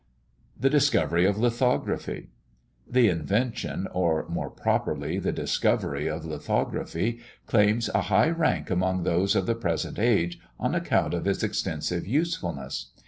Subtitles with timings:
[0.59, 2.31] THE DISCOVERY OF LITHOGRAPHY.
[2.89, 9.35] The invention, or more properly the discovery, of lithography, claims a high rank among those
[9.35, 12.93] of the present age, on account of its extensive usefulness.